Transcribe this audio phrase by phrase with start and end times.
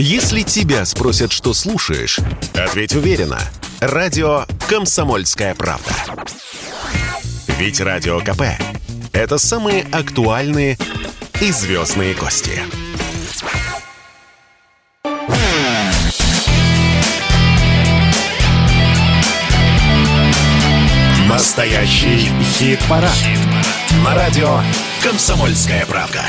[0.00, 2.20] Если тебя спросят, что слушаешь,
[2.54, 3.40] ответь уверенно.
[3.80, 5.90] Радио «Комсомольская правда».
[7.58, 8.42] Ведь Радио КП–
[9.12, 10.78] это самые актуальные
[11.40, 12.62] и звездные гости.
[21.28, 23.10] Настоящий хит-парад.
[23.14, 24.60] Хит На радио
[25.02, 26.24] «Комсомольская правда».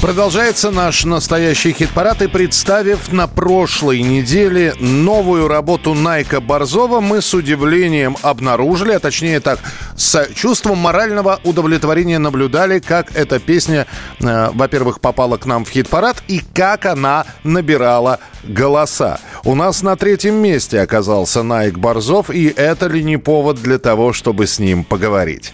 [0.00, 2.22] Продолжается наш настоящий хит-парад.
[2.22, 9.40] И представив на прошлой неделе новую работу Найка Борзова, мы с удивлением обнаружили, а точнее
[9.40, 9.58] так,
[9.96, 13.86] с чувством морального удовлетворения наблюдали, как эта песня,
[14.20, 19.20] э, во-первых, попала к нам в хит-парад и как она набирала голоса.
[19.44, 24.14] У нас на третьем месте оказался Найк Борзов, и это ли не повод для того,
[24.14, 25.52] чтобы с ним поговорить?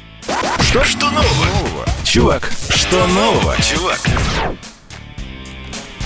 [0.61, 1.87] Что, что нового?
[2.05, 4.01] Чувак, что нового, чувак?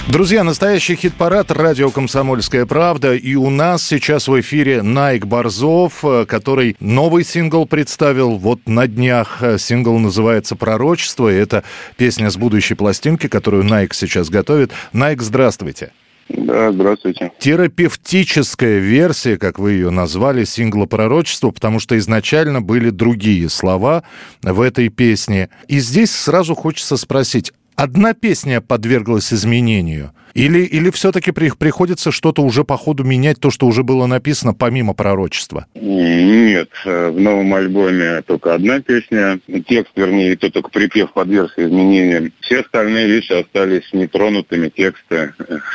[0.09, 3.15] Друзья, настоящий хит-парад «Радио Комсомольская правда».
[3.15, 8.89] И у нас сейчас в эфире Найк Борзов, э, который новый сингл представил вот на
[8.89, 9.41] днях.
[9.59, 11.29] Сингл называется «Пророчество».
[11.29, 11.63] И это
[11.97, 14.73] песня с будущей пластинки, которую Найк сейчас готовит.
[14.93, 15.93] Найк, здравствуйте.
[16.37, 17.33] Да, здравствуйте.
[17.39, 24.05] Терапевтическая версия, как вы ее назвали, сингла «Пророчество», потому что изначально были другие слова
[24.43, 25.51] в этой песне.
[25.67, 30.13] И здесь сразу хочется спросить, одна песня подверглась изменению?
[30.35, 34.55] Или, или все-таки при, приходится что-то уже по ходу менять, то, что уже было написано,
[34.55, 35.67] помимо пророчества?
[35.75, 39.41] Нет, в новом альбоме только одна песня.
[39.67, 42.33] Текст, вернее, то только припев подвергся изменениям.
[42.41, 45.33] Все остальные вещи остались нетронутыми, тексты.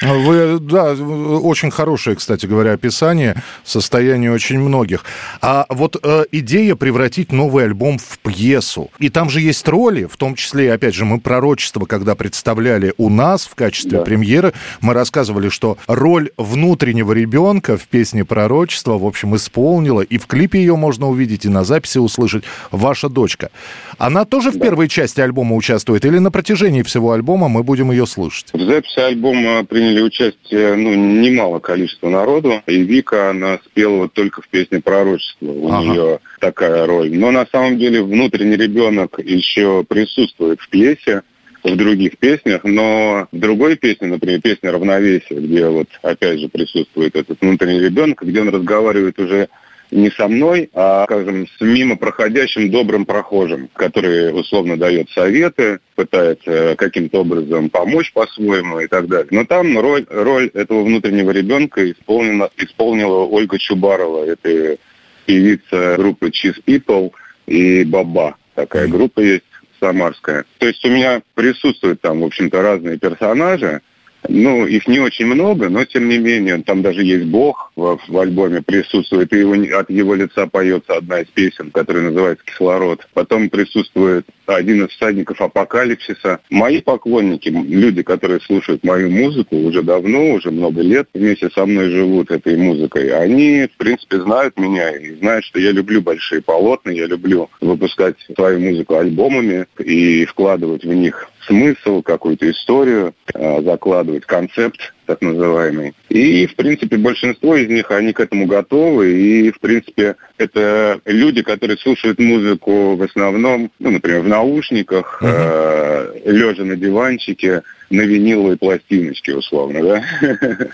[0.00, 5.04] Вы, да, очень хорошее, кстати говоря, описание состояния очень многих.
[5.40, 8.90] А вот э, идея превратить новый альбом в пьесу.
[8.98, 13.08] И там же есть роли, в том числе, опять же, мы пророчество, когда представляли у
[13.08, 14.04] нас в качестве да.
[14.04, 20.26] премьеры, мы рассказывали, что роль внутреннего ребенка в песне пророчество, в общем, исполнила, и в
[20.26, 22.42] клипе ее можно увидеть, и на записи услышать,
[22.72, 23.50] ваша дочка.
[23.98, 24.58] Она тоже да.
[24.58, 28.46] в первой части альбома участвует, или на протяжении всего альбома мы будем ее слышать?
[28.52, 32.62] В записи альбома приняли участие ну, немало количества народу.
[32.66, 35.46] И Вика, она спела вот только в песне «Пророчество».
[35.46, 35.84] У ага.
[35.84, 37.16] нее такая роль.
[37.16, 41.22] Но на самом деле внутренний ребенок еще присутствует в пьесе
[41.64, 47.16] в других песнях, но в другой песне, например, песня «Равновесие», где вот опять же присутствует
[47.16, 49.48] этот внутренний ребенок, где он разговаривает уже
[49.94, 56.74] не со мной, а, скажем, с мимо проходящим добрым прохожим, который условно дает советы, пытается
[56.76, 59.28] каким-то образом помочь по-своему и так далее.
[59.30, 64.24] Но там роль, роль этого внутреннего ребенка исполнена, исполнила Ольга Чубарова.
[64.24, 64.78] Это
[65.26, 67.12] певица группы Cheese People
[67.46, 68.36] и Баба.
[68.54, 69.44] Такая группа есть
[69.78, 70.44] самарская.
[70.58, 73.80] То есть у меня присутствуют там, в общем-то, разные персонажи,
[74.28, 78.18] ну, их не очень много, но тем не менее, там даже есть Бог в, в
[78.18, 83.06] альбоме присутствует, и его, от его лица поется одна из песен, которая называется «Кислород».
[83.12, 86.40] Потом присутствует один из всадников апокалипсиса.
[86.50, 91.90] Мои поклонники, люди, которые слушают мою музыку уже давно, уже много лет, вместе со мной
[91.90, 96.90] живут этой музыкой, они, в принципе, знают меня и знают, что я люблю большие полотна,
[96.90, 104.24] я люблю выпускать свою музыку альбомами и вкладывать в них смысл, какую-то историю, э, закладывать
[104.24, 105.94] концепт так называемый.
[106.08, 109.12] И, в принципе, большинство из них, они к этому готовы.
[109.12, 116.22] И, в принципе, это люди, которые слушают музыку в основном, ну, например, в наушниках, uh-huh.
[116.24, 120.04] э, лежа на диванчике, на виниловой пластиночке, условно, да.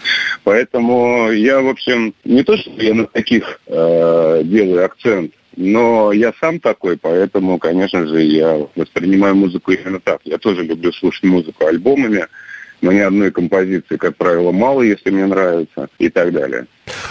[0.44, 6.32] Поэтому я, в общем, не то, что я на таких э, делаю акцент, но я
[6.40, 10.20] сам такой, поэтому, конечно же, я воспринимаю музыку именно так.
[10.24, 12.26] Я тоже люблю слушать музыку альбомами,
[12.82, 16.66] ни одной композиции, как правило, мало, если мне нравится, и так далее.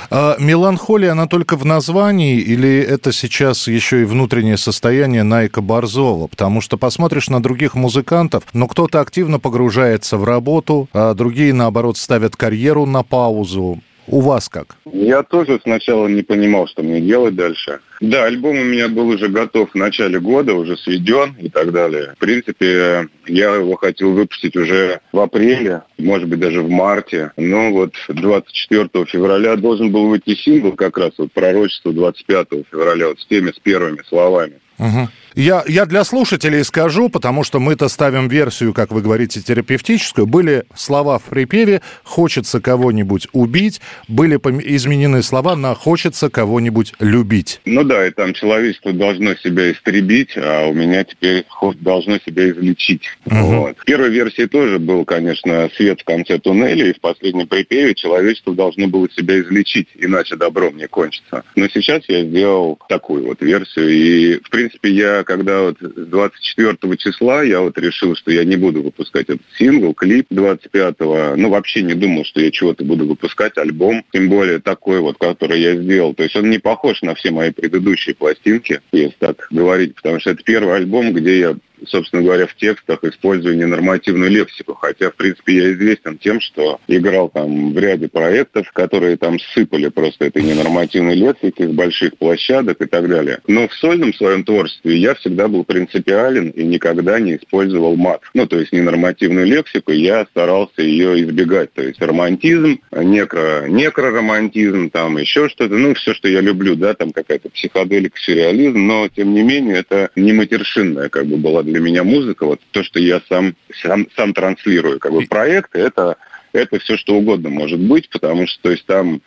[0.09, 6.27] А меланхолия, она только в названии, или это сейчас еще и внутреннее состояние Найка Борзова?
[6.27, 11.97] Потому что посмотришь на других музыкантов, но кто-то активно погружается в работу, а другие, наоборот,
[11.97, 13.79] ставят карьеру на паузу.
[14.11, 14.75] У вас как?
[14.91, 17.79] Я тоже сначала не понимал, что мне делать дальше.
[18.01, 22.13] Да, альбом у меня был уже готов в начале года, уже сведен и так далее.
[22.15, 27.31] В принципе, я его хотел выпустить уже в апреле, может быть, даже в марте.
[27.37, 33.19] Но вот 24 февраля должен был выйти сингл как раз вот «Пророчество» 25 февраля, вот
[33.19, 34.59] с теми, с первыми словами.
[34.79, 35.09] Угу.
[35.39, 40.27] Я, я для слушателей скажу, потому что мы-то ставим версию, как вы говорите, терапевтическую.
[40.27, 47.61] Были слова в припеве «хочется кого-нибудь убить», были изменены слова на «хочется кого-нибудь любить».
[47.63, 51.45] Ну да, и там человечество должно себя истребить, а у меня теперь
[51.79, 53.03] должно себя излечить.
[53.25, 53.35] Угу.
[53.35, 53.77] Вот.
[53.77, 58.53] В первой версии тоже был, конечно, свет в конце туннеля, и в последнем припеве человечество
[58.53, 61.45] должно было себя излечить, иначе добром не кончится.
[61.55, 66.97] Но сейчас я сделал такую вот версию, и, в принципе, я когда вот с 24
[66.97, 71.83] числа я вот решил, что я не буду выпускать этот сингл, клип 25-го, ну, вообще
[71.83, 76.15] не думал, что я чего-то буду выпускать, альбом, тем более такой вот, который я сделал.
[76.15, 80.31] То есть он не похож на все мои предыдущие пластинки, если так говорить, потому что
[80.31, 81.55] это первый альбом, где я
[81.87, 84.73] собственно говоря, в текстах использую ненормативную лексику.
[84.73, 89.89] Хотя, в принципе, я известен тем, что играл там в ряде проектов, которые там сыпали
[89.89, 93.39] просто этой ненормативной лексики с больших площадок и так далее.
[93.47, 98.21] Но в сольном своем творчестве я всегда был принципиален и никогда не использовал мат.
[98.33, 101.73] Ну, то есть ненормативную лексику, я старался ее избегать.
[101.73, 107.11] То есть романтизм, некро, некроромантизм, там еще что-то, ну, все, что я люблю, да, там
[107.11, 112.03] какая-то психоделика, сюрреализм, но, тем не менее, это не матершинная как бы была для меня
[112.03, 114.99] музыка, вот то, что я сам, сам, сам транслирую.
[114.99, 116.17] Как бы проекты это,
[116.53, 119.21] это все что угодно может быть, потому что то есть там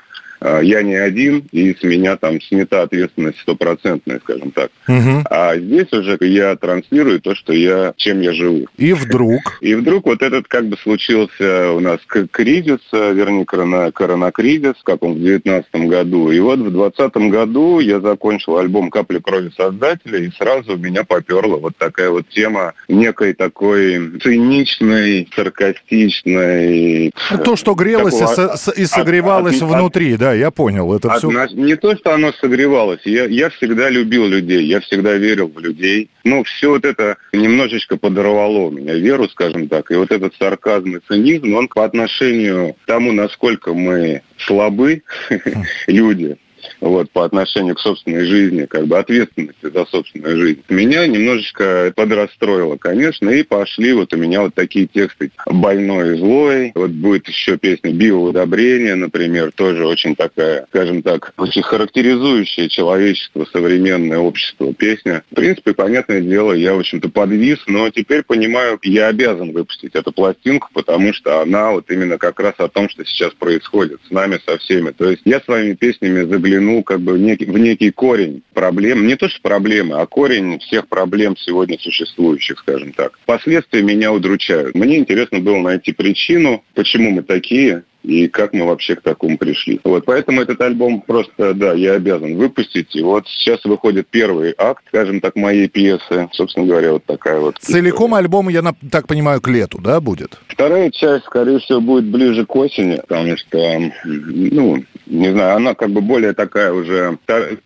[0.63, 4.71] я не один, и с меня там снята ответственность стопроцентная, скажем так.
[4.89, 5.25] Угу.
[5.31, 8.67] А здесь уже я транслирую то, что я, чем я живу.
[8.77, 9.59] И вдруг?
[9.61, 12.01] И вдруг вот этот как бы случился у нас
[12.31, 16.31] кризис, вернее, корона, коронакризис, как он в девятнадцатом году.
[16.31, 21.57] И вот в двадцатом году я закончил альбом «Капли крови создателя», и сразу меня поперла
[21.57, 27.13] вот такая вот тема некой такой циничной, саркастичной.
[27.45, 30.93] То, что грелось такого, и, согревалось от, внутри, от, я понял.
[30.95, 31.29] Это все...
[31.53, 33.01] Не то, что оно согревалось.
[33.05, 36.11] Я, я всегда любил людей, я всегда верил в людей.
[36.25, 39.91] Ну, все вот это немножечко подорвало меня, веру, скажем так.
[39.91, 45.03] И вот этот сарказм и цинизм, он по отношению к тому, насколько мы слабы,
[45.87, 46.37] люди,
[46.81, 50.63] вот, по отношению к собственной жизни, как бы ответственности за собственную жизнь.
[50.69, 56.73] Меня немножечко подрастроило, конечно, и пошли вот у меня вот такие тексты «Больной и злой»,
[56.75, 64.19] вот будет еще песня «Биоудобрение», например, тоже очень такая, скажем так, очень характеризующая человечество, современное
[64.19, 65.23] общество песня.
[65.31, 70.13] В принципе, понятное дело, я, в общем-то, подвис, но теперь понимаю, я обязан выпустить эту
[70.13, 74.39] пластинку, потому что она вот именно как раз о том, что сейчас происходит с нами,
[74.45, 74.91] со всеми.
[74.91, 79.07] То есть я своими песнями заглянул заглянул как бы в некий, в некий корень проблем.
[79.07, 83.19] Не то, что проблемы, а корень всех проблем сегодня существующих, скажем так.
[83.27, 84.75] Последствия меня удручают.
[84.75, 89.81] Мне интересно было найти причину, почему мы такие, и как мы вообще к такому пришли.
[89.85, 92.95] Вот, поэтому этот альбом просто, да, я обязан выпустить.
[92.95, 96.29] И вот сейчас выходит первый акт, скажем так, моей пьесы.
[96.33, 97.59] Собственно говоря, вот такая вот.
[97.61, 98.25] Целиком история.
[98.25, 100.39] альбом, я так понимаю, к лету, да, будет?
[100.49, 105.91] Вторая часть, скорее всего, будет ближе к осени, потому что, ну, не знаю, она как
[105.91, 107.19] бы более такая уже...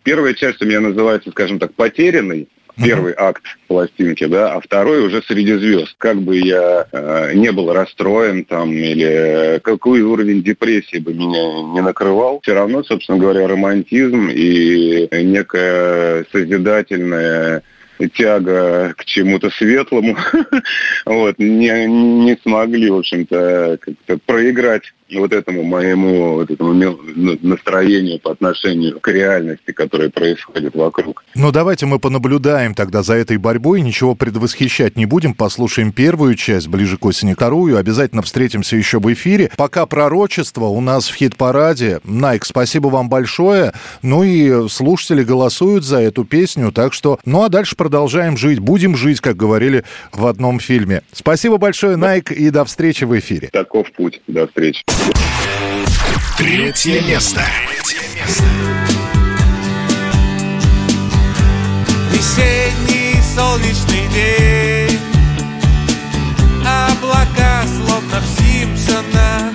[0.03, 2.47] Первая часть у меня называется, скажем так, потерянный
[2.83, 5.95] первый акт пластинки, да, а второй уже среди звезд.
[5.97, 11.81] Как бы я э, не был расстроен там или какой уровень депрессии бы меня не
[11.81, 17.63] накрывал, все равно, собственно говоря, романтизм и некая созидательная
[18.13, 20.15] тяга к чему-то светлому,
[21.05, 26.73] вот, не, не смогли, в общем-то, как-то проиграть вот этому моему вот этому
[27.41, 31.23] настроению по отношению к реальности, которая происходит вокруг.
[31.35, 36.67] Ну, давайте мы понаблюдаем тогда за этой борьбой, ничего предвосхищать не будем, послушаем первую часть,
[36.67, 39.51] ближе к осени вторую, обязательно встретимся еще в эфире.
[39.55, 42.01] Пока пророчество у нас в хит-параде.
[42.03, 43.73] Найк, спасибо вам большое.
[44.01, 47.19] Ну и слушатели голосуют за эту песню, так что...
[47.25, 51.03] Ну, а дальше продолжаем жить, будем жить, как говорили в одном фильме.
[51.11, 53.49] Спасибо большое, Найк, и до встречи в эфире.
[53.51, 54.21] Таков путь.
[54.27, 54.83] До встречи.
[56.37, 57.43] Третье место.
[62.11, 64.99] Весенний солнечный день
[66.65, 69.53] Облака словно в Симпсонах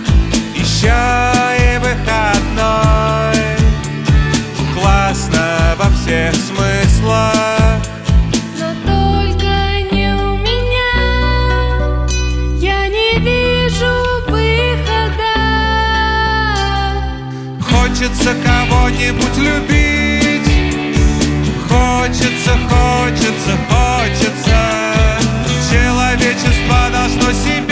[0.54, 1.31] Еще
[18.02, 20.50] Хочется кого-нибудь любить.
[21.68, 24.42] Хочется, хочется, хочется
[25.70, 27.71] Человечество должно себя